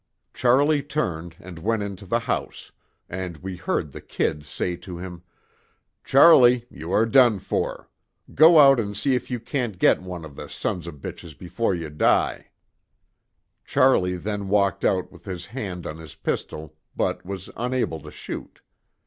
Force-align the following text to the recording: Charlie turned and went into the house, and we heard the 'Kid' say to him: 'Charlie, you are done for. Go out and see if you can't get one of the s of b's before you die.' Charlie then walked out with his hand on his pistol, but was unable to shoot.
Charlie 0.33 0.81
turned 0.81 1.35
and 1.39 1.59
went 1.59 1.83
into 1.83 2.07
the 2.07 2.21
house, 2.21 2.71
and 3.07 3.37
we 3.37 3.55
heard 3.57 3.91
the 3.91 4.01
'Kid' 4.01 4.47
say 4.47 4.75
to 4.77 4.97
him: 4.97 5.21
'Charlie, 6.03 6.65
you 6.71 6.91
are 6.91 7.05
done 7.05 7.37
for. 7.37 7.87
Go 8.33 8.57
out 8.59 8.79
and 8.79 8.97
see 8.97 9.13
if 9.13 9.29
you 9.29 9.39
can't 9.39 9.77
get 9.77 10.01
one 10.01 10.25
of 10.25 10.35
the 10.35 10.45
s 10.45 10.65
of 10.65 11.01
b's 11.03 11.35
before 11.35 11.75
you 11.75 11.91
die.' 11.91 12.47
Charlie 13.63 14.17
then 14.17 14.47
walked 14.49 14.83
out 14.83 15.11
with 15.11 15.25
his 15.25 15.45
hand 15.45 15.85
on 15.85 15.99
his 15.99 16.15
pistol, 16.15 16.75
but 16.95 17.23
was 17.23 17.51
unable 17.55 17.99
to 17.99 18.09
shoot. 18.09 18.59